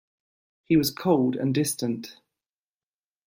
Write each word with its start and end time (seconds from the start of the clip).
He 0.65 0.77
was 0.77 0.89
cold 0.89 1.35
and 1.35 1.53
distant. 1.53 2.17